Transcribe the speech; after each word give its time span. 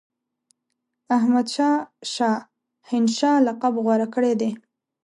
احمدشاه 1.17 1.75
شاه 2.13 2.37
هنشاه 2.89 3.37
لقب 3.45 3.73
غوره 3.85 4.07
کړی 4.13 4.33
دی. 4.39 4.51